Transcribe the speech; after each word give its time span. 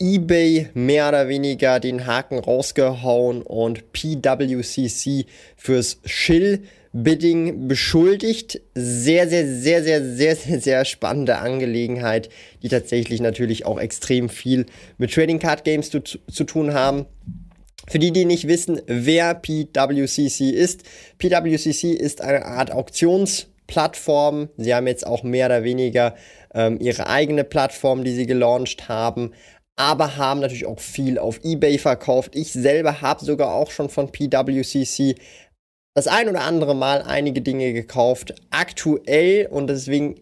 eBay 0.00 0.68
mehr 0.74 1.08
oder 1.08 1.28
weniger 1.28 1.80
den 1.80 2.06
Haken 2.06 2.38
rausgehauen 2.38 3.42
und 3.42 3.92
PWCC 3.92 5.26
fürs 5.56 6.00
Shill 6.04 6.62
Bidding 6.92 7.68
beschuldigt. 7.68 8.60
Sehr, 8.74 9.28
sehr, 9.28 9.46
sehr, 9.46 9.82
sehr, 9.82 10.02
sehr, 10.02 10.36
sehr, 10.36 10.60
sehr 10.60 10.84
spannende 10.84 11.38
Angelegenheit, 11.38 12.28
die 12.62 12.68
tatsächlich 12.68 13.20
natürlich 13.20 13.66
auch 13.66 13.78
extrem 13.78 14.28
viel 14.28 14.66
mit 14.96 15.12
Trading 15.12 15.38
Card 15.38 15.64
Games 15.64 15.90
zu, 15.90 16.00
zu 16.00 16.44
tun 16.44 16.74
haben. 16.74 17.06
Für 17.88 17.98
die, 17.98 18.12
die 18.12 18.24
nicht 18.24 18.48
wissen, 18.48 18.82
wer 18.86 19.34
PWCC 19.34 20.50
ist, 20.50 20.82
PWCC 21.18 21.92
ist 21.92 22.20
eine 22.20 22.44
Art 22.44 22.70
Auktionsplattform. 22.70 24.50
Sie 24.58 24.74
haben 24.74 24.86
jetzt 24.86 25.06
auch 25.06 25.22
mehr 25.22 25.46
oder 25.46 25.64
weniger 25.64 26.14
ähm, 26.54 26.78
ihre 26.80 27.06
eigene 27.08 27.44
Plattform, 27.44 28.04
die 28.04 28.12
sie 28.12 28.26
gelauncht 28.26 28.88
haben 28.88 29.32
aber 29.78 30.16
haben 30.16 30.40
natürlich 30.40 30.66
auch 30.66 30.80
viel 30.80 31.18
auf 31.18 31.40
eBay 31.44 31.78
verkauft. 31.78 32.34
Ich 32.34 32.52
selber 32.52 33.00
habe 33.00 33.24
sogar 33.24 33.54
auch 33.54 33.70
schon 33.70 33.88
von 33.88 34.10
PWCC 34.10 35.14
das 35.94 36.08
ein 36.08 36.28
oder 36.28 36.42
andere 36.42 36.74
Mal 36.74 37.02
einige 37.02 37.40
Dinge 37.40 37.72
gekauft. 37.72 38.34
Aktuell 38.50 39.46
und 39.46 39.68
deswegen 39.68 40.16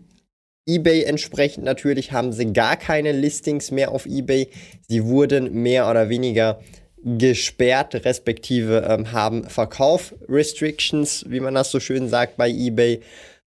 eBay 0.69 1.05
entsprechend 1.05 1.65
natürlich 1.65 2.13
haben 2.13 2.33
sie 2.33 2.53
gar 2.53 2.77
keine 2.77 3.13
Listings 3.13 3.71
mehr 3.71 3.93
auf 3.93 4.05
eBay. 4.05 4.51
Sie 4.89 5.05
wurden 5.05 5.63
mehr 5.63 5.89
oder 5.89 6.11
weniger 6.11 6.61
gesperrt, 7.03 7.95
respektive 8.05 8.87
ähm, 8.87 9.13
haben 9.13 9.45
Verkauf-Restrictions, 9.45 11.25
wie 11.29 11.41
man 11.41 11.55
das 11.55 11.71
so 11.71 11.81
schön 11.81 12.09
sagt 12.09 12.37
bei 12.37 12.51
eBay. 12.51 13.01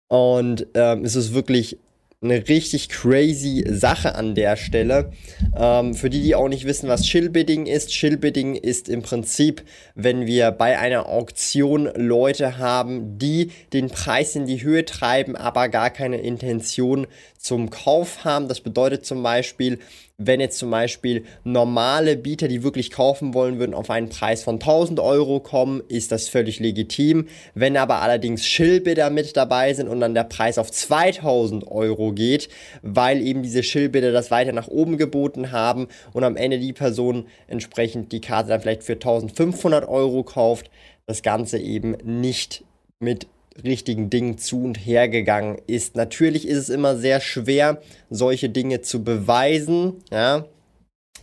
Und 0.09 0.67
ähm, 0.75 1.05
es 1.05 1.17
ist 1.17 1.33
wirklich 1.33 1.79
eine 2.25 2.49
richtig 2.49 2.89
crazy 2.89 3.65
Sache 3.69 4.15
an 4.15 4.35
der 4.35 4.57
Stelle. 4.57 5.13
Ähm, 5.57 5.95
für 5.95 6.11
die, 6.11 6.23
die 6.23 6.35
auch 6.35 6.49
nicht 6.49 6.65
wissen, 6.65 6.89
was 6.89 7.07
Shillbidding 7.07 7.67
ist. 7.67 7.95
Shillbidding 7.95 8.57
ist 8.57 8.89
im 8.89 9.03
Prinzip, 9.03 9.63
wenn 9.95 10.27
wir 10.27 10.51
bei 10.51 10.79
einer 10.79 11.09
Auktion 11.09 11.91
Leute 11.95 12.59
haben, 12.59 13.19
die 13.19 13.53
den 13.73 13.89
Preis 13.89 14.35
in 14.35 14.47
die 14.47 14.63
Höhe 14.63 14.85
treiben, 14.85 15.37
aber 15.37 15.69
gar 15.69 15.91
keine 15.91 16.21
Intention 16.21 17.07
zum 17.39 17.71
Kauf 17.71 18.25
haben. 18.25 18.49
Das 18.49 18.61
bedeutet 18.61 19.05
zum 19.05 19.23
Beispiel, 19.23 19.79
wenn 20.17 20.41
jetzt 20.41 20.59
zum 20.59 20.71
Beispiel 20.71 21.25
normale 21.43 22.17
Bieter, 22.17 22.47
die 22.47 22.63
wirklich 22.63 22.93
kaufen 22.93 23.35
wollen 23.35 23.59
würden, 23.59 23.75
auf 23.75 23.91
einen 23.91 24.09
Preis 24.09 24.45
von 24.45 24.57
1000 24.57 25.01
Euro 25.01 25.41
kommen, 25.41 25.83
ist 25.89 26.13
das 26.13 26.29
völlig 26.29 26.61
legitim. 26.61 27.27
Wenn 27.55 27.77
aber 27.77 28.01
allerdings 28.01 28.47
Schillbidder 28.47 29.11
mit 29.11 29.37
dabei 29.37 29.75
sind 29.75 29.89
und 29.89 30.01
dann 30.01 30.15
der 30.15 30.25
Preis 30.25 30.59
auf 30.59 30.71
2000 30.71 31.67
Euro 31.67 32.13
geht, 32.13 32.49
weil 32.83 33.21
eben 33.23 33.43
diese 33.43 33.65
Schillbidder 33.65 34.13
das 34.13 34.31
weiter 34.31 34.53
nach 34.53 34.69
oben 34.69 34.99
geboten 34.99 35.51
haben 35.51 35.89
und 36.13 36.23
am 36.23 36.37
Ende 36.37 36.61
die 36.61 36.73
Person 36.73 37.27
entsprechend 37.49 38.13
die 38.13 38.21
Karte 38.21 38.51
dann 38.51 38.61
vielleicht 38.61 38.85
für 38.85 38.95
1500 38.95 39.89
Euro 39.89 40.23
kauft, 40.23 40.71
das 41.07 41.23
Ganze 41.23 41.59
eben 41.59 41.97
nicht 42.05 42.65
mit 43.01 43.27
richtigen 43.63 44.11
Dingen 44.11 44.39
zu 44.39 44.63
und 44.65 44.75
her 44.77 45.09
gegangen 45.09 45.59
ist. 45.67 45.97
Natürlich 45.97 46.47
ist 46.49 46.59
es 46.59 46.69
immer 46.69 46.97
sehr 46.97 47.21
schwer, 47.21 47.81
solche 48.11 48.49
Dinge 48.49 48.81
zu 48.81 49.05
beweisen, 49.05 50.03
ja. 50.11 50.47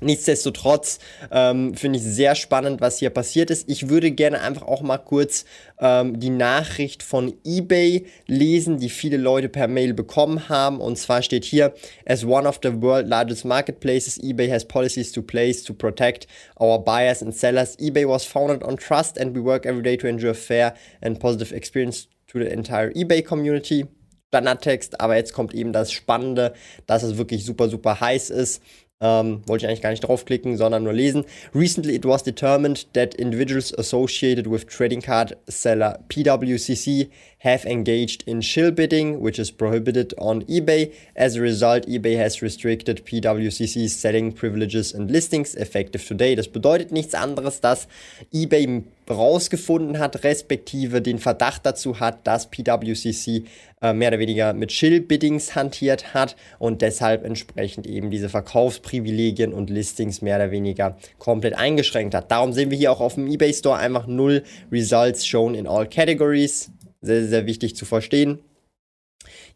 Nichtsdestotrotz 0.03 0.97
ähm, 1.30 1.75
finde 1.75 2.00
ich 2.00 2.03
sehr 2.03 2.34
spannend, 2.34 2.81
was 2.81 2.97
hier 2.97 3.12
passiert 3.12 3.52
ist. 3.52 3.69
Ich 3.69 3.88
würde 3.88 4.09
gerne 4.09 4.42
einfach 4.42 4.64
auch 4.64 4.81
mal 4.81 4.97
kurz 4.97 5.46
ähm, 5.80 6.19
die 6.19 6.31
Nachricht 6.31 7.03
von 7.03 7.36
eBay 7.46 8.08
lesen, 8.25 8.80
die 8.80 8.90
viele 8.90 9.18
Leute 9.18 9.48
per 9.48 9.68
Mail 9.68 9.94
bekommen 9.94 10.50
haben. 10.50 10.81
Und 10.81 10.98
zwar 10.98 11.22
steht 11.22 11.46
hier, 11.46 11.75
as 12.03 12.25
one 12.25 12.50
of 12.50 12.59
the 12.63 12.81
world 12.81 13.08
largest 13.08 13.46
marketplaces, 13.46 14.18
eBay 14.18 14.50
has 14.50 14.66
policies 14.66 15.12
to 15.12 15.22
place 15.22 15.63
to 15.63 15.74
protect 15.75 16.25
our 16.59 16.84
buyers 16.84 17.22
and 17.22 17.36
sellers. 17.36 17.78
eBay 17.78 18.08
was 18.08 18.25
founded 18.25 18.63
on 18.63 18.78
trust 18.78 19.19
and 19.19 19.36
we 19.36 19.40
work 19.40 19.68
every 19.68 19.84
day 19.84 19.98
to 19.98 20.08
ensure 20.08 20.34
fair 20.34 20.74
and 21.03 21.19
positive 21.19 21.52
experience 21.52 22.08
to 22.31 22.40
the 22.40 22.46
entire 22.46 22.92
eBay 22.92 23.24
Community. 23.24 23.86
Standardtext, 24.31 25.02
aber 25.02 25.18
jetzt 25.18 25.34
kommt 25.34 25.53
eben 25.53 25.74
das 25.74 25.92
Spannende, 25.92 26.53
dass 26.86 27.03
es 27.03 27.18
wirklich 27.18 27.44
super, 27.44 27.68
super 27.68 28.00
heiß 28.00 28.30
ist. 28.30 28.64
Ähm, 29.02 29.42
wollte 29.46 29.66
ich 29.66 29.68
eigentlich 29.68 29.81
gar 29.81 29.90
nicht 29.90 30.08
draufklicken, 30.08 30.56
sondern 30.56 30.84
nur 30.84 30.94
lesen. 30.94 31.25
Recently 31.53 31.96
it 31.96 32.06
was 32.06 32.24
determined 32.24 32.94
that 32.94 33.14
individuals 33.16 33.78
associated 33.78 34.50
with 34.50 34.68
trading 34.68 35.02
card 35.02 35.36
seller 35.47 36.00
PWCC 36.08 37.09
have 37.44 37.66
engaged 37.66 38.24
in 38.28 38.41
shill 38.41 38.72
bidding, 38.72 39.19
which 39.19 39.40
is 39.40 39.50
prohibited 39.50 40.13
on 40.19 40.44
eBay. 40.44 40.94
As 41.16 41.35
a 41.35 41.41
result, 41.41 41.88
eBay 41.88 42.16
has 42.18 42.41
restricted 42.41 43.03
PWCC's 43.03 43.96
selling 43.96 44.31
privileges 44.31 44.94
and 44.94 45.09
listings 45.09 45.56
effective 45.56 46.06
today. 46.07 46.35
Das 46.35 46.47
bedeutet 46.47 46.91
nichts 46.91 47.16
anderes, 47.16 47.59
dass 47.59 47.88
eBay 48.31 48.84
rausgefunden 49.09 49.97
hat, 49.97 50.24
respektive 50.24 51.01
den 51.01 51.18
Verdacht 51.18 51.66
dazu 51.66 52.00
hat, 52.00 52.28
dass 52.28 52.50
PWCC 52.51 53.46
äh, 53.81 53.94
mehr 53.94 54.09
oder 54.09 54.19
weniger 54.19 54.53
mit 54.53 54.72
Shill-Biddings 54.72 55.56
hantiert 55.56 56.13
hat 56.13 56.35
und 56.59 56.84
deshalb 56.84 57.25
entsprechend 57.25 57.88
eben 57.88 58.12
diese 58.12 58.30
Verkaufsprivilegien 58.30 59.51
und 59.51 59.72
Listings 59.72 60.22
mehr 60.22 60.35
oder 60.35 60.51
weniger 60.51 60.96
komplett 61.18 61.56
eingeschränkt 61.56 62.13
hat. 62.13 62.30
Darum 62.30 62.53
sehen 62.53 62.69
wir 62.69 62.78
hier 62.78 62.91
auch 62.91 63.01
auf 63.01 63.16
dem 63.16 63.28
eBay 63.28 63.51
Store 63.51 63.78
einfach 63.78 64.06
null 64.06 64.44
Results 64.72 65.25
shown 65.25 65.56
in 65.56 65.66
all 65.66 65.88
categories. 65.88 66.69
Sehr, 67.01 67.25
sehr 67.25 67.45
wichtig 67.45 67.75
zu 67.75 67.85
verstehen. 67.85 68.39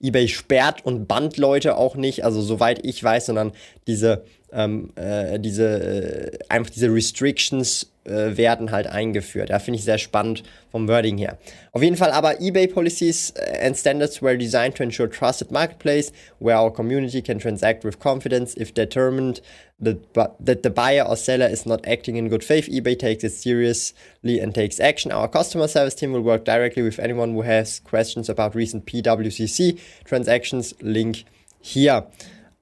eBay 0.01 0.27
sperrt 0.27 0.85
und 0.85 1.07
bannt 1.07 1.37
Leute 1.37 1.77
auch 1.77 1.95
nicht, 1.95 2.23
also 2.23 2.41
soweit 2.41 2.83
ich 2.85 3.03
weiß, 3.03 3.27
sondern 3.27 3.53
diese, 3.87 4.25
ähm, 4.51 4.91
äh, 4.95 5.39
diese, 5.39 5.67
äh, 5.67 6.39
einfach 6.49 6.69
diese 6.71 6.93
Restrictions 6.93 7.91
äh, 8.05 8.37
werden 8.37 8.71
halt 8.71 8.87
eingeführt. 8.87 9.49
Da 9.49 9.55
ja, 9.55 9.59
finde 9.59 9.79
ich 9.79 9.85
sehr 9.85 9.97
spannend 9.97 10.43
vom 10.71 10.87
Wording 10.87 11.17
her. 11.17 11.37
Auf 11.71 11.81
jeden 11.81 11.97
Fall 11.97 12.11
aber 12.11 12.39
eBay 12.39 12.67
policies 12.67 13.31
äh, 13.31 13.65
and 13.65 13.75
standards 13.75 14.21
were 14.21 14.37
designed 14.37 14.75
to 14.75 14.83
ensure 14.83 15.09
trusted 15.09 15.51
marketplace 15.51 16.11
where 16.39 16.57
our 16.57 16.71
community 16.71 17.21
can 17.21 17.39
transact 17.39 17.83
with 17.83 17.99
confidence 17.99 18.55
if 18.55 18.73
determined 18.73 19.41
that, 19.79 19.97
that 20.39 20.63
the 20.63 20.69
buyer 20.69 21.03
or 21.03 21.15
seller 21.15 21.47
is 21.47 21.65
not 21.65 21.85
acting 21.87 22.15
in 22.15 22.29
good 22.29 22.43
faith. 22.43 22.69
eBay 22.69 22.97
takes 22.97 23.23
it 23.23 23.31
seriously 23.31 24.39
and 24.39 24.53
takes 24.53 24.79
action. 24.79 25.11
Our 25.11 25.27
customer 25.27 25.67
service 25.67 25.95
team 25.95 26.13
will 26.13 26.21
work 26.21 26.45
directly 26.45 26.83
with 26.83 26.99
anyone 26.99 27.33
who 27.33 27.41
has 27.41 27.79
questions 27.79 28.29
about 28.29 28.55
recent 28.55 28.85
PWCC 28.85 29.79
transactions. 30.05 30.73
Link 30.81 31.25
here. 31.61 32.05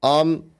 Um, 0.02 0.52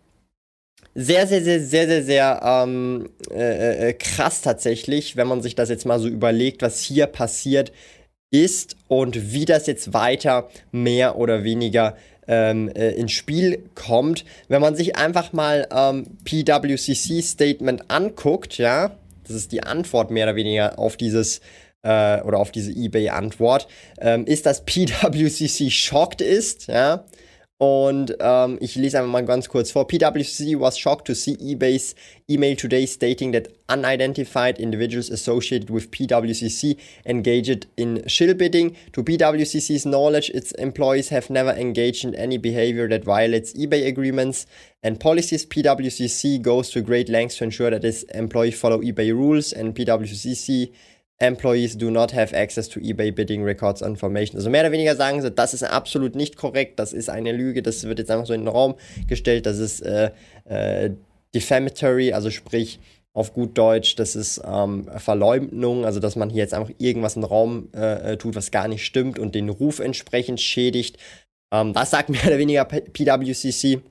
sehr, 0.96 1.28
sehr, 1.28 1.44
sehr, 1.44 1.60
sehr, 1.60 1.88
sehr, 1.88 2.04
sehr 2.04 2.42
ähm, 2.44 3.10
äh, 3.32 3.90
äh, 3.90 3.94
krass 3.94 4.42
tatsächlich, 4.42 5.16
wenn 5.16 5.28
man 5.28 5.42
sich 5.42 5.56
das 5.56 5.70
jetzt 5.70 5.86
mal 5.86 6.00
so 6.00 6.08
überlegt, 6.08 6.62
was 6.62 6.82
hier 6.82 7.08
passiert 7.08 7.72
ist 8.32 8.76
und 8.88 9.32
wie 9.32 9.46
das 9.46 9.68
jetzt 9.68 9.94
weiter 9.94 10.50
mehr 10.72 11.18
oder 11.18 11.44
weniger 11.44 11.96
ähm, 12.28 12.70
äh, 12.70 12.92
ins 12.92 13.12
Spiel 13.12 13.64
kommt. 13.76 14.26
Wenn 14.48 14.62
man 14.62 14.76
sich 14.76 14.96
einfach 14.96 15.34
mal 15.34 15.68
ähm, 15.72 16.06
PWCC-Statement 16.26 17.90
anguckt, 17.90 18.58
ja, 18.58 18.98
das 19.24 19.36
ist 19.36 19.52
die 19.52 19.64
Antwort 19.64 20.12
mehr 20.12 20.26
oder 20.26 20.36
weniger 20.36 20.80
auf 20.80 20.98
dieses 20.98 21.42
äh, 21.84 22.22
oder 22.22 22.40
auf 22.40 22.52
diese 22.52 22.72
eBay-Antwort, 22.72 23.68
ähm, 24.00 24.26
ist, 24.26 24.46
dass 24.46 24.66
PWCC 24.66 25.70
shocked 25.70 26.22
ist, 26.22 26.68
ja, 26.68 27.06
und 27.64 28.18
ähm, 28.20 28.58
ich 28.60 28.76
lese 28.76 28.98
einfach 28.98 29.10
mal 29.10 29.24
ganz 29.24 29.48
kurz 29.48 29.72
vor. 29.72 29.88
PwC 29.88 30.60
was 30.60 30.78
shocked 30.78 31.08
to 31.08 31.14
see 31.14 31.38
eBay's 31.38 31.96
email 32.30 32.58
today 32.58 32.86
stating 32.86 33.32
that 33.32 33.48
unidentified 33.70 34.60
individuals 34.60 35.10
associated 35.10 35.70
with 35.70 35.90
PWCC 35.90 36.76
engaged 37.06 37.68
in 37.78 38.06
shill 38.06 38.34
bidding. 38.34 38.76
To 38.92 39.02
PWCC's 39.02 39.86
knowledge, 39.86 40.30
its 40.32 40.52
employees 40.56 41.08
have 41.08 41.30
never 41.30 41.52
engaged 41.52 42.04
in 42.04 42.14
any 42.16 42.38
behavior 42.38 42.90
that 42.90 43.06
violates 43.06 43.54
eBay 43.54 43.88
agreements 43.88 44.46
and 44.84 45.00
policies. 45.00 45.46
PWCC 45.46 46.42
goes 46.42 46.70
to 46.72 46.82
great 46.82 47.08
lengths 47.08 47.38
to 47.38 47.46
ensure 47.46 47.70
that 47.70 47.86
its 47.86 48.04
employees 48.14 48.60
follow 48.60 48.82
eBay 48.82 49.14
rules 49.14 49.54
and 49.54 49.74
PWCC 49.74 50.70
Employees 51.20 51.78
do 51.78 51.90
not 51.90 52.14
have 52.14 52.36
access 52.36 52.68
to 52.70 52.80
eBay 52.80 53.12
Bidding 53.12 53.44
Records 53.44 53.82
Information. 53.82 54.38
Also 54.38 54.50
mehr 54.50 54.62
oder 54.62 54.72
weniger 54.72 54.96
sagen 54.96 55.22
sie, 55.22 55.32
das 55.32 55.54
ist 55.54 55.64
absolut 55.64 56.16
nicht 56.16 56.36
korrekt, 56.36 56.80
das 56.80 56.92
ist 56.94 57.10
eine 57.10 57.32
Lüge, 57.32 57.62
das 57.62 57.84
wird 57.84 58.00
jetzt 58.00 58.12
einfach 58.12 58.26
so 58.26 58.34
in 58.34 58.42
den 58.42 58.48
Raum 58.48 58.76
gestellt, 59.08 59.46
das 59.46 59.60
ist 59.60 59.82
äh, 59.82 60.12
äh, 60.46 60.92
defamatory, 61.34 62.14
also 62.14 62.30
sprich 62.30 62.80
auf 63.14 63.34
gut 63.34 63.58
Deutsch, 63.58 63.96
das 63.96 64.16
ist 64.16 64.42
ähm, 64.44 64.90
Verleumdung, 64.98 65.86
also 65.86 66.00
dass 66.00 66.16
man 66.16 66.32
hier 66.32 66.42
jetzt 66.42 66.54
einfach 66.54 66.74
irgendwas 66.80 67.16
in 67.16 67.22
den 67.22 67.28
Raum 67.28 67.70
äh, 67.76 68.14
äh 68.14 68.18
tut, 68.18 68.36
was 68.36 68.50
gar 68.50 68.68
nicht 68.68 68.84
stimmt 68.84 69.20
und 69.20 69.36
den 69.36 69.50
Ruf 69.50 69.80
entsprechend 69.80 70.42
schädigt. 70.42 70.98
Ähm, 71.54 71.74
das 71.74 71.92
sagt 71.92 72.10
mehr 72.10 72.26
oder 72.26 72.40
weniger 72.40 72.66
PWCC. 72.66 73.82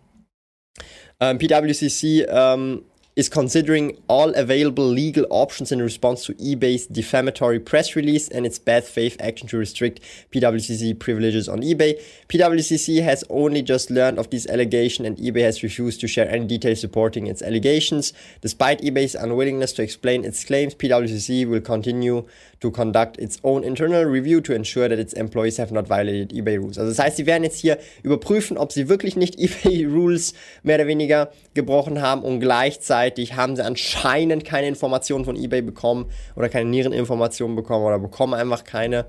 Ähm, 1.20 1.38
PWCC 1.38 2.26
ähm, 2.28 2.82
is 3.14 3.28
considering 3.28 3.96
all 4.08 4.30
available 4.30 4.84
legal 4.84 5.26
options 5.28 5.70
in 5.70 5.82
response 5.82 6.24
to 6.24 6.32
eBay's 6.34 6.86
defamatory 6.86 7.60
press 7.60 7.94
release 7.94 8.26
and 8.28 8.46
its 8.46 8.58
bad 8.58 8.84
faith 8.84 9.16
action 9.20 9.46
to 9.46 9.58
restrict 9.58 10.00
PWCC 10.32 10.98
privileges 10.98 11.46
on 11.46 11.60
eBay. 11.60 12.02
PWCC 12.28 13.02
has 13.02 13.22
only 13.28 13.60
just 13.60 13.90
learned 13.90 14.18
of 14.18 14.30
this 14.30 14.46
allegation 14.46 15.04
and 15.04 15.18
eBay 15.18 15.42
has 15.42 15.62
refused 15.62 16.00
to 16.00 16.08
share 16.08 16.28
any 16.30 16.46
details 16.46 16.80
supporting 16.80 17.26
its 17.26 17.42
allegations. 17.42 18.14
Despite 18.40 18.80
eBay's 18.80 19.14
unwillingness 19.14 19.74
to 19.74 19.82
explain 19.82 20.24
its 20.24 20.42
claims, 20.42 20.74
PWCC 20.74 21.46
will 21.46 21.60
continue 21.60 22.26
to 22.62 22.70
conduct 22.70 23.18
its 23.18 23.38
own 23.42 23.64
internal 23.64 24.04
review 24.04 24.40
to 24.40 24.54
ensure 24.54 24.88
that 24.88 24.98
its 24.98 25.12
employees 25.12 25.58
have 25.58 25.74
not 25.74 25.88
violated 25.88 26.32
eBay 26.32 26.56
rules. 26.56 26.78
Also 26.78 26.90
das 26.90 26.98
heißt, 26.98 27.16
sie 27.16 27.26
werden 27.26 27.42
jetzt 27.42 27.58
hier 27.58 27.76
überprüfen, 28.04 28.56
ob 28.56 28.72
sie 28.72 28.88
wirklich 28.88 29.16
nicht 29.16 29.38
eBay 29.38 29.84
Rules 29.84 30.34
mehr 30.62 30.76
oder 30.76 30.86
weniger 30.86 31.32
gebrochen 31.54 32.00
haben 32.00 32.22
und 32.22 32.40
gleichzeitig 32.40 33.34
haben 33.34 33.56
sie 33.56 33.64
anscheinend 33.64 34.44
keine 34.44 34.68
Informationen 34.68 35.24
von 35.24 35.36
eBay 35.36 35.60
bekommen 35.60 36.06
oder 36.36 36.48
keine 36.48 36.70
Niereninformationen 36.70 37.56
bekommen 37.56 37.84
oder 37.84 37.98
bekommen 37.98 38.34
einfach 38.34 38.62
keine. 38.62 39.06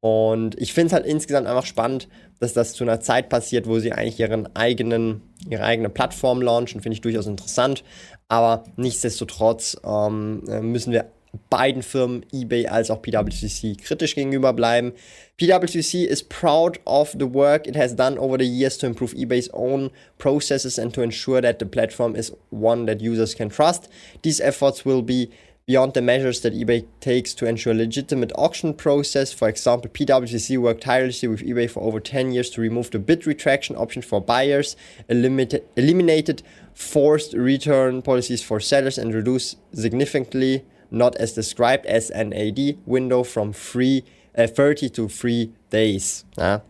Und 0.00 0.58
ich 0.60 0.72
finde 0.72 0.88
es 0.88 0.92
halt 0.94 1.06
insgesamt 1.06 1.46
einfach 1.46 1.66
spannend, 1.66 2.08
dass 2.38 2.54
das 2.54 2.72
zu 2.72 2.84
einer 2.84 3.00
Zeit 3.00 3.28
passiert, 3.28 3.66
wo 3.66 3.78
sie 3.78 3.92
eigentlich 3.92 4.18
ihren 4.18 4.54
eigenen, 4.56 5.22
ihre 5.48 5.62
eigene 5.62 5.90
Plattform 5.90 6.40
launchen. 6.40 6.80
Finde 6.80 6.94
ich 6.94 7.02
durchaus 7.02 7.26
interessant. 7.26 7.84
Aber 8.28 8.64
nichtsdestotrotz 8.76 9.76
ähm, 9.84 10.42
müssen 10.62 10.92
wir 10.92 11.10
beiden 11.48 11.82
Firmen, 11.82 12.26
eBay 12.32 12.66
als 12.66 12.90
auch 12.90 13.02
PwC, 13.02 13.76
kritisch 13.76 14.14
gegenüber 14.14 14.52
bleiben. 14.52 14.92
PwC 15.36 16.04
is 16.04 16.22
proud 16.22 16.80
of 16.84 17.12
the 17.18 17.32
work 17.32 17.66
it 17.66 17.76
has 17.76 17.94
done 17.94 18.18
over 18.18 18.36
the 18.36 18.44
years 18.44 18.78
to 18.78 18.86
improve 18.86 19.14
eBay's 19.14 19.48
own 19.52 19.90
processes 20.18 20.78
and 20.78 20.92
to 20.94 21.02
ensure 21.02 21.40
that 21.40 21.58
the 21.58 21.66
platform 21.66 22.14
is 22.14 22.32
one 22.50 22.86
that 22.86 23.00
users 23.00 23.34
can 23.34 23.48
trust. 23.48 23.88
These 24.22 24.40
efforts 24.40 24.84
will 24.84 25.02
be 25.02 25.30
beyond 25.66 25.94
the 25.94 26.02
measures 26.02 26.40
that 26.40 26.52
eBay 26.52 26.84
takes 26.98 27.32
to 27.32 27.46
ensure 27.46 27.72
legitimate 27.72 28.32
auction 28.34 28.74
process. 28.74 29.32
For 29.32 29.48
example, 29.48 29.88
PwC 29.88 30.58
worked 30.58 30.82
tirelessly 30.82 31.28
with 31.28 31.42
eBay 31.42 31.70
for 31.70 31.80
over 31.80 32.00
10 32.00 32.32
years 32.32 32.50
to 32.50 32.60
remove 32.60 32.90
the 32.90 32.98
bid 32.98 33.24
retraction 33.24 33.76
option 33.76 34.02
for 34.02 34.20
buyers, 34.20 34.74
eliminated 35.08 36.42
forced 36.74 37.34
return 37.34 38.02
policies 38.02 38.42
for 38.42 38.58
sellers, 38.58 38.98
and 38.98 39.14
reduced 39.14 39.58
significantly 39.72 40.64
not 40.90 41.18
as 41.18 41.34
described 41.34 41.86
as 41.86 42.10
an 42.10 42.32
AD 42.32 42.76
window 42.86 43.24
from 43.24 43.52
free, 43.52 44.02
äh, 44.32 44.48
30 44.48 44.92
to 44.92 45.08
3 45.08 45.50
days. 45.72 46.24
Ja. 46.36 46.62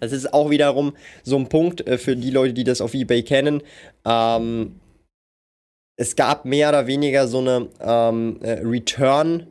Das 0.00 0.12
ist 0.12 0.32
auch 0.32 0.50
wiederum 0.50 0.94
so 1.22 1.36
ein 1.36 1.48
Punkt 1.48 1.86
äh, 1.86 1.98
für 1.98 2.16
die 2.16 2.30
Leute, 2.30 2.52
die 2.52 2.64
das 2.64 2.80
auf 2.80 2.94
eBay 2.94 3.22
kennen. 3.22 3.62
Ähm, 4.04 4.76
es 5.98 6.16
gab 6.16 6.44
mehr 6.44 6.68
oder 6.68 6.86
weniger 6.86 7.26
so 7.26 7.38
eine 7.38 7.68
ähm, 7.80 8.38
äh, 8.42 8.60
Return- 8.62 9.46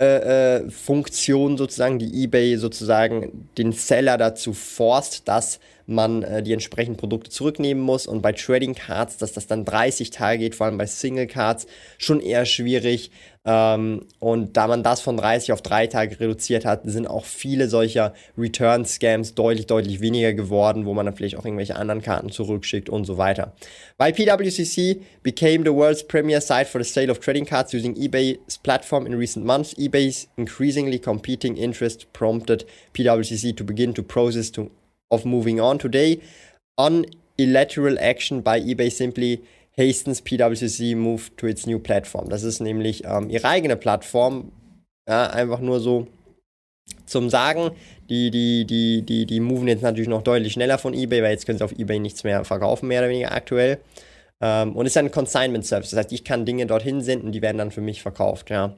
äh, 0.00 0.56
äh, 0.56 0.70
Funktion 0.70 1.56
sozusagen, 1.56 2.00
die 2.00 2.24
eBay 2.24 2.56
sozusagen 2.56 3.48
den 3.56 3.70
Seller 3.70 4.18
dazu 4.18 4.52
forst, 4.52 5.28
dass 5.28 5.60
man 5.86 6.22
äh, 6.22 6.42
die 6.42 6.52
entsprechenden 6.52 6.96
Produkte 6.96 7.30
zurücknehmen 7.30 7.82
muss. 7.82 8.06
Und 8.06 8.22
bei 8.22 8.32
Trading 8.32 8.74
Cards, 8.74 9.18
dass 9.18 9.32
das 9.32 9.46
dann 9.46 9.64
30 9.64 10.10
Tage 10.10 10.38
geht, 10.38 10.54
vor 10.54 10.66
allem 10.66 10.78
bei 10.78 10.86
Single 10.86 11.26
Cards, 11.26 11.66
schon 11.98 12.20
eher 12.20 12.46
schwierig. 12.46 13.10
Ähm, 13.46 14.06
und 14.20 14.56
da 14.56 14.66
man 14.66 14.82
das 14.82 15.02
von 15.02 15.18
30 15.18 15.52
auf 15.52 15.60
3 15.60 15.88
Tage 15.88 16.18
reduziert 16.18 16.64
hat, 16.64 16.82
sind 16.84 17.06
auch 17.06 17.26
viele 17.26 17.68
solcher 17.68 18.14
Return-Scams 18.38 19.34
deutlich, 19.34 19.66
deutlich 19.66 20.00
weniger 20.00 20.32
geworden, 20.32 20.86
wo 20.86 20.94
man 20.94 21.04
dann 21.04 21.14
vielleicht 21.14 21.36
auch 21.36 21.44
irgendwelche 21.44 21.76
anderen 21.76 22.00
Karten 22.00 22.30
zurückschickt 22.30 22.88
und 22.88 23.04
so 23.04 23.18
weiter. 23.18 23.52
Weil 23.98 24.12
PWCC 24.12 25.02
became 25.22 25.64
the 25.64 25.74
world's 25.74 26.06
premier 26.06 26.40
site 26.40 26.66
for 26.66 26.82
the 26.82 26.90
sale 26.90 27.10
of 27.10 27.20
trading 27.20 27.44
cards 27.44 27.74
using 27.74 27.94
eBay's 27.96 28.56
platform 28.58 29.06
in 29.06 29.12
recent 29.14 29.44
months, 29.44 29.76
eBay's 29.76 30.28
increasingly 30.36 30.98
competing 30.98 31.56
interest 31.56 32.10
prompted 32.14 32.64
PWCC 32.94 33.54
to 33.56 33.64
begin 33.64 33.92
to 33.92 34.02
process 34.02 34.50
to 34.52 34.70
of 35.14 35.24
moving 35.24 35.60
on. 35.60 35.78
Today, 35.78 36.20
unilateral 36.76 37.96
action 37.98 38.42
by 38.42 38.60
eBay 38.60 38.90
simply 38.90 39.40
hastens 39.76 40.20
PwC 40.20 40.96
move 40.96 41.30
to 41.36 41.46
its 41.46 41.66
new 41.66 41.78
platform. 41.78 42.28
Das 42.28 42.42
ist 42.42 42.60
nämlich 42.60 43.04
ähm, 43.04 43.30
ihre 43.30 43.48
eigene 43.48 43.76
Plattform. 43.76 44.52
Ja, 45.08 45.26
einfach 45.26 45.60
nur 45.60 45.80
so 45.80 46.06
zum 47.06 47.30
Sagen. 47.30 47.70
Die, 48.08 48.30
die, 48.30 48.66
die, 48.66 49.02
die, 49.02 49.26
die 49.26 49.40
moven 49.40 49.68
jetzt 49.68 49.82
natürlich 49.82 50.08
noch 50.08 50.22
deutlich 50.22 50.52
schneller 50.52 50.78
von 50.78 50.94
eBay, 50.94 51.22
weil 51.22 51.32
jetzt 51.32 51.46
können 51.46 51.58
sie 51.58 51.64
auf 51.64 51.78
eBay 51.78 51.98
nichts 51.98 52.24
mehr 52.24 52.44
verkaufen, 52.44 52.88
mehr 52.88 53.00
oder 53.00 53.08
weniger 53.08 53.32
aktuell. 53.32 53.78
Ähm, 54.42 54.76
und 54.76 54.86
ist 54.86 54.96
ein 54.96 55.10
Consignment 55.10 55.64
Service. 55.64 55.90
Das 55.90 56.00
heißt, 56.00 56.12
ich 56.12 56.24
kann 56.24 56.44
Dinge 56.44 56.66
dorthin 56.66 57.00
senden, 57.00 57.32
die 57.32 57.40
werden 57.40 57.58
dann 57.58 57.70
für 57.70 57.80
mich 57.80 58.02
verkauft, 58.02 58.50
ja. 58.50 58.74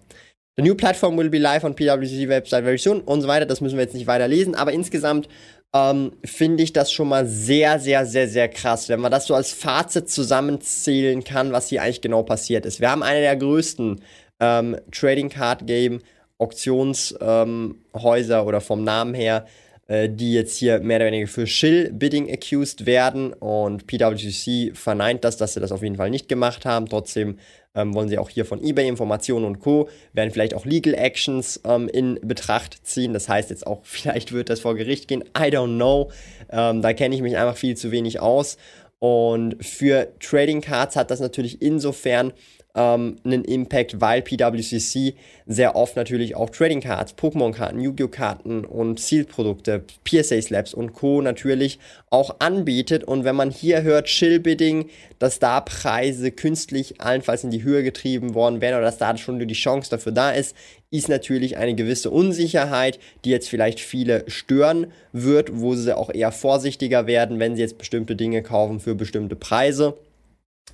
The 0.58 0.62
new 0.62 0.74
platform 0.74 1.18
will 1.18 1.28
be 1.28 1.38
live 1.38 1.64
on 1.64 1.74
PwC 1.74 2.28
website 2.28 2.64
very 2.64 2.78
soon 2.78 3.02
und 3.02 3.20
so 3.20 3.28
weiter. 3.28 3.44
Das 3.44 3.60
müssen 3.60 3.76
wir 3.76 3.84
jetzt 3.84 3.94
nicht 3.94 4.06
weiter 4.06 4.26
lesen, 4.26 4.54
aber 4.54 4.72
insgesamt 4.72 5.28
ähm, 5.76 6.12
finde 6.24 6.62
ich 6.62 6.72
das 6.72 6.92
schon 6.92 7.08
mal 7.08 7.26
sehr, 7.26 7.78
sehr, 7.78 8.06
sehr, 8.06 8.28
sehr 8.28 8.48
krass, 8.48 8.88
wenn 8.88 9.00
man 9.00 9.10
das 9.10 9.26
so 9.26 9.34
als 9.34 9.52
Fazit 9.52 10.08
zusammenzählen 10.08 11.22
kann, 11.24 11.52
was 11.52 11.68
hier 11.68 11.82
eigentlich 11.82 12.00
genau 12.00 12.22
passiert 12.22 12.66
ist. 12.66 12.80
Wir 12.80 12.90
haben 12.90 13.02
eine 13.02 13.20
der 13.20 13.36
größten 13.36 14.00
ähm, 14.40 14.76
Trading 14.90 15.28
Card 15.28 15.66
Game 15.66 16.00
Auktionshäuser 16.38 18.40
ähm, 18.40 18.46
oder 18.46 18.60
vom 18.60 18.84
Namen 18.84 19.14
her 19.14 19.46
äh, 19.88 20.08
die 20.08 20.32
jetzt 20.32 20.58
hier 20.58 20.80
mehr 20.80 20.96
oder 20.96 21.06
weniger 21.06 21.28
für 21.28 21.46
Shill-Bidding 21.46 22.32
accused 22.32 22.86
werden. 22.86 23.32
Und 23.32 23.86
PwC 23.86 24.72
verneint 24.74 25.24
das, 25.24 25.36
dass 25.36 25.54
sie 25.54 25.60
das 25.60 25.70
auf 25.70 25.82
jeden 25.82 25.96
Fall 25.96 26.10
nicht 26.10 26.28
gemacht 26.28 26.64
haben. 26.64 26.88
Trotzdem 26.88 27.38
ähm, 27.76 27.94
wollen 27.94 28.08
sie 28.08 28.18
auch 28.18 28.30
hier 28.30 28.44
von 28.44 28.62
eBay 28.62 28.88
Informationen 28.88 29.44
und 29.44 29.60
Co. 29.60 29.88
werden 30.12 30.30
vielleicht 30.32 30.54
auch 30.54 30.64
Legal 30.64 30.94
Actions 30.94 31.60
ähm, 31.64 31.88
in 31.88 32.18
Betracht 32.22 32.84
ziehen. 32.84 33.12
Das 33.12 33.28
heißt 33.28 33.50
jetzt 33.50 33.66
auch, 33.66 33.80
vielleicht 33.84 34.32
wird 34.32 34.50
das 34.50 34.60
vor 34.60 34.74
Gericht 34.74 35.06
gehen. 35.06 35.22
I 35.36 35.50
don't 35.50 35.76
know. 35.76 36.10
Ähm, 36.50 36.82
da 36.82 36.92
kenne 36.92 37.14
ich 37.14 37.22
mich 37.22 37.36
einfach 37.36 37.56
viel 37.56 37.76
zu 37.76 37.92
wenig 37.92 38.20
aus. 38.20 38.56
Und 38.98 39.64
für 39.64 40.08
Trading 40.20 40.62
Cards 40.62 40.96
hat 40.96 41.10
das 41.10 41.20
natürlich 41.20 41.60
insofern 41.60 42.32
ähm, 42.76 43.16
einen 43.24 43.44
Impact, 43.44 44.00
weil 44.00 44.22
PWCC 44.22 45.14
sehr 45.46 45.74
oft 45.74 45.96
natürlich 45.96 46.36
auch 46.36 46.50
Trading 46.50 46.80
Cards, 46.80 47.14
Pokémon-Karten, 47.16 47.80
Yu-Gi-Oh! 47.80 48.08
Karten 48.08 48.64
und 48.64 49.00
Sealed-Produkte, 49.00 49.84
PSA 50.04 50.40
Slabs 50.40 50.74
und 50.74 50.92
Co. 50.92 51.22
natürlich 51.22 51.78
auch 52.10 52.36
anbietet. 52.38 53.04
Und 53.04 53.24
wenn 53.24 53.36
man 53.36 53.50
hier 53.50 53.82
hört, 53.82 54.06
Chill-Bidding, 54.06 54.88
dass 55.18 55.38
da 55.38 55.60
Preise 55.60 56.30
künstlich 56.30 57.00
allenfalls 57.00 57.44
in 57.44 57.50
die 57.50 57.62
Höhe 57.62 57.82
getrieben 57.82 58.34
worden 58.34 58.60
wären 58.60 58.74
oder 58.74 58.84
dass 58.84 58.98
da 58.98 59.16
schon 59.16 59.38
die 59.38 59.54
Chance 59.54 59.90
dafür 59.90 60.12
da 60.12 60.30
ist, 60.30 60.54
ist 60.90 61.08
natürlich 61.08 61.56
eine 61.56 61.74
gewisse 61.74 62.10
Unsicherheit, 62.10 62.98
die 63.24 63.30
jetzt 63.30 63.48
vielleicht 63.48 63.80
viele 63.80 64.24
stören 64.28 64.88
wird, 65.12 65.58
wo 65.60 65.74
sie 65.74 65.96
auch 65.96 66.10
eher 66.12 66.32
vorsichtiger 66.32 67.06
werden, 67.06 67.38
wenn 67.38 67.56
sie 67.56 67.62
jetzt 67.62 67.78
bestimmte 67.78 68.16
Dinge 68.16 68.42
kaufen 68.42 68.80
für 68.80 68.94
bestimmte 68.94 69.36
Preise. 69.36 69.94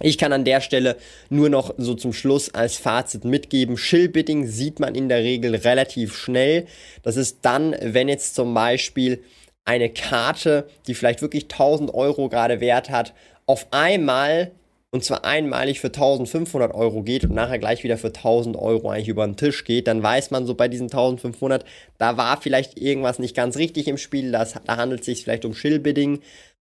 Ich 0.00 0.18
kann 0.18 0.32
an 0.32 0.44
der 0.44 0.60
Stelle 0.60 0.96
nur 1.28 1.48
noch 1.48 1.74
so 1.76 1.94
zum 1.94 2.12
Schluss 2.12 2.52
als 2.54 2.76
Fazit 2.76 3.24
mitgeben, 3.24 3.76
Shillbidding 3.76 4.46
sieht 4.46 4.80
man 4.80 4.94
in 4.94 5.08
der 5.08 5.18
Regel 5.18 5.54
relativ 5.54 6.16
schnell. 6.16 6.66
Das 7.02 7.16
ist 7.16 7.38
dann, 7.42 7.76
wenn 7.80 8.08
jetzt 8.08 8.34
zum 8.34 8.54
Beispiel 8.54 9.22
eine 9.64 9.90
Karte, 9.90 10.66
die 10.86 10.94
vielleicht 10.94 11.22
wirklich 11.22 11.44
1000 11.44 11.94
Euro 11.94 12.28
gerade 12.28 12.60
wert 12.60 12.90
hat, 12.90 13.14
auf 13.46 13.66
einmal 13.70 14.50
und 14.94 15.02
zwar 15.02 15.24
einmalig 15.24 15.80
für 15.80 15.86
1500 15.86 16.74
Euro 16.74 17.02
geht 17.02 17.24
und 17.24 17.32
nachher 17.32 17.58
gleich 17.58 17.82
wieder 17.82 17.96
für 17.96 18.08
1000 18.08 18.56
Euro 18.56 18.90
eigentlich 18.90 19.08
über 19.08 19.24
den 19.26 19.36
Tisch 19.36 19.64
geht, 19.64 19.86
dann 19.86 20.02
weiß 20.02 20.30
man 20.30 20.44
so 20.44 20.54
bei 20.54 20.68
diesen 20.68 20.90
1500, 20.90 21.64
da 21.96 22.18
war 22.18 22.40
vielleicht 22.42 22.78
irgendwas 22.78 23.18
nicht 23.18 23.34
ganz 23.34 23.56
richtig 23.56 23.88
im 23.88 23.96
Spiel, 23.96 24.32
das, 24.32 24.54
da 24.66 24.76
handelt 24.76 25.00
es 25.00 25.06
sich 25.06 25.24
vielleicht 25.24 25.46
um 25.46 25.54
Shillbidding. 25.54 26.20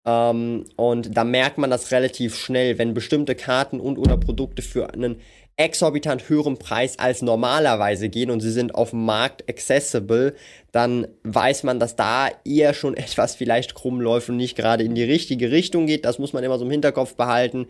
Ähm, 0.06 0.64
und 0.76 1.16
da 1.16 1.24
merkt 1.24 1.58
man 1.58 1.70
das 1.70 1.90
relativ 1.90 2.36
schnell, 2.36 2.78
wenn 2.78 2.94
bestimmte 2.94 3.34
Karten 3.34 3.80
und 3.80 3.98
oder 3.98 4.16
Produkte 4.16 4.62
für 4.62 4.94
einen 4.94 5.20
exorbitant 5.56 6.28
höheren 6.28 6.58
Preis 6.58 6.98
als 6.98 7.22
normalerweise 7.22 8.08
gehen 8.08 8.30
und 8.30 8.40
sie 8.40 8.52
sind 8.52 8.74
auf 8.74 8.90
dem 8.90 9.04
Markt 9.04 9.48
accessible, 9.48 10.34
dann 10.70 11.08
weiß 11.24 11.62
man, 11.62 11.80
dass 11.80 11.96
da 11.96 12.28
eher 12.44 12.74
schon 12.74 12.94
etwas 12.96 13.34
vielleicht 13.34 13.74
krumm 13.74 14.00
läuft 14.00 14.28
und 14.28 14.36
nicht 14.36 14.56
gerade 14.56 14.84
in 14.84 14.94
die 14.94 15.04
richtige 15.04 15.50
Richtung 15.50 15.86
geht. 15.86 16.04
Das 16.04 16.18
muss 16.18 16.32
man 16.32 16.44
immer 16.44 16.58
so 16.58 16.64
im 16.64 16.70
Hinterkopf 16.70 17.16
behalten. 17.16 17.66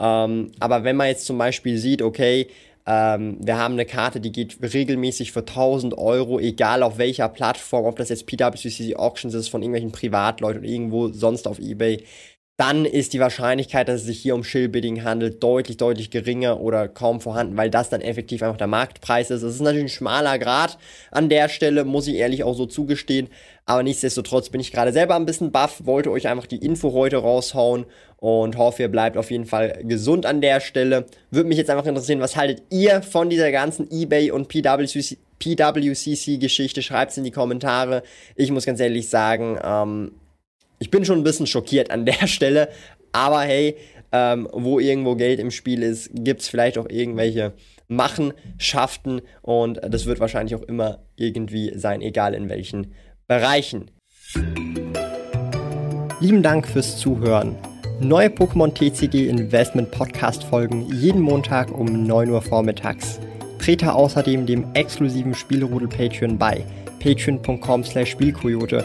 Ähm, 0.00 0.52
aber 0.60 0.84
wenn 0.84 0.96
man 0.96 1.08
jetzt 1.08 1.26
zum 1.26 1.38
Beispiel 1.38 1.78
sieht, 1.78 2.02
okay, 2.02 2.48
ähm, 2.90 3.36
wir 3.38 3.58
haben 3.58 3.74
eine 3.74 3.84
Karte, 3.84 4.18
die 4.18 4.32
geht 4.32 4.56
regelmäßig 4.62 5.32
für 5.32 5.40
1000 5.40 5.98
Euro, 5.98 6.40
egal 6.40 6.82
auf 6.82 6.96
welcher 6.96 7.28
Plattform, 7.28 7.84
ob 7.84 7.96
das 7.96 8.08
jetzt 8.08 8.26
PWCC 8.26 8.96
Auctions 8.96 9.34
ist 9.34 9.48
von 9.48 9.60
irgendwelchen 9.60 9.92
Privatleuten 9.92 10.60
oder 10.60 10.68
irgendwo 10.68 11.08
sonst 11.08 11.46
auf 11.46 11.58
Ebay. 11.58 12.02
Dann 12.58 12.84
ist 12.84 13.12
die 13.12 13.20
Wahrscheinlichkeit, 13.20 13.86
dass 13.86 14.00
es 14.00 14.06
sich 14.08 14.18
hier 14.18 14.34
um 14.34 14.42
Shillbidding 14.42 15.04
handelt, 15.04 15.40
deutlich, 15.44 15.76
deutlich 15.76 16.10
geringer 16.10 16.60
oder 16.60 16.88
kaum 16.88 17.20
vorhanden, 17.20 17.56
weil 17.56 17.70
das 17.70 17.88
dann 17.88 18.00
effektiv 18.00 18.42
einfach 18.42 18.56
der 18.56 18.66
Marktpreis 18.66 19.30
ist. 19.30 19.42
Es 19.42 19.54
ist 19.54 19.60
natürlich 19.60 19.84
ein 19.84 19.88
schmaler 19.88 20.40
Grad 20.40 20.76
an 21.12 21.28
der 21.28 21.48
Stelle, 21.48 21.84
muss 21.84 22.08
ich 22.08 22.16
ehrlich 22.16 22.42
auch 22.42 22.54
so 22.54 22.66
zugestehen. 22.66 23.28
Aber 23.64 23.84
nichtsdestotrotz 23.84 24.48
bin 24.48 24.60
ich 24.60 24.72
gerade 24.72 24.92
selber 24.92 25.14
ein 25.14 25.24
bisschen 25.24 25.52
baff, 25.52 25.86
wollte 25.86 26.10
euch 26.10 26.26
einfach 26.26 26.46
die 26.46 26.56
Info 26.56 26.92
heute 26.92 27.18
raushauen 27.18 27.86
und 28.16 28.56
hoffe, 28.56 28.82
ihr 28.82 28.88
bleibt 28.88 29.16
auf 29.16 29.30
jeden 29.30 29.46
Fall 29.46 29.78
gesund 29.84 30.26
an 30.26 30.40
der 30.40 30.58
Stelle. 30.58 31.06
Würde 31.30 31.48
mich 31.48 31.58
jetzt 31.58 31.70
einfach 31.70 31.86
interessieren, 31.86 32.18
was 32.18 32.34
haltet 32.34 32.64
ihr 32.70 33.02
von 33.02 33.30
dieser 33.30 33.52
ganzen 33.52 33.88
eBay 33.88 34.32
und 34.32 34.48
PWC 34.48 35.16
PWCC-Geschichte? 35.38 36.82
Schreibt 36.82 37.12
es 37.12 37.18
in 37.18 37.22
die 37.22 37.30
Kommentare. 37.30 38.02
Ich 38.34 38.50
muss 38.50 38.66
ganz 38.66 38.80
ehrlich 38.80 39.08
sagen, 39.08 39.56
ähm, 39.62 40.10
ich 40.78 40.90
bin 40.90 41.04
schon 41.04 41.18
ein 41.18 41.24
bisschen 41.24 41.46
schockiert 41.46 41.90
an 41.90 42.06
der 42.06 42.26
Stelle, 42.26 42.68
aber 43.12 43.40
hey, 43.40 43.76
ähm, 44.12 44.48
wo 44.52 44.78
irgendwo 44.78 45.16
Geld 45.16 45.38
im 45.38 45.50
Spiel 45.50 45.82
ist, 45.82 46.10
gibt 46.14 46.40
es 46.40 46.48
vielleicht 46.48 46.78
auch 46.78 46.88
irgendwelche 46.88 47.52
Machenschaften 47.88 49.22
und 49.42 49.80
das 49.82 50.06
wird 50.06 50.20
wahrscheinlich 50.20 50.54
auch 50.54 50.62
immer 50.62 51.00
irgendwie 51.16 51.72
sein, 51.76 52.00
egal 52.00 52.34
in 52.34 52.48
welchen 52.48 52.94
Bereichen. 53.26 53.90
Lieben 56.20 56.42
Dank 56.42 56.66
fürs 56.66 56.98
Zuhören. 56.98 57.56
Neue 58.00 58.28
Pokémon 58.28 58.72
TCG 58.72 59.28
Investment 59.28 59.90
Podcast 59.90 60.44
folgen 60.44 60.86
jeden 60.94 61.20
Montag 61.20 61.76
um 61.76 62.06
9 62.06 62.30
Uhr 62.30 62.42
vormittags. 62.42 63.18
Trete 63.58 63.92
außerdem 63.92 64.46
dem 64.46 64.66
exklusiven 64.74 65.34
Spielrudel 65.34 65.88
Patreon 65.88 66.38
bei 66.38 66.64
patreon.com 67.00 67.84
slash 67.84 68.10
spielkoyote 68.10 68.84